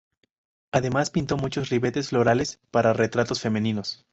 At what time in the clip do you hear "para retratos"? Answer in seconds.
2.71-3.39